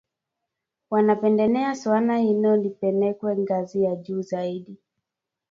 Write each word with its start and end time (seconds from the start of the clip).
Wanapendelea 0.89 1.75
suala 1.75 2.17
hilo 2.17 2.55
lipelekwe 2.57 3.37
ngazi 3.37 3.83
ya 3.83 3.95
juu 3.95 4.21
zaidi 4.21 4.77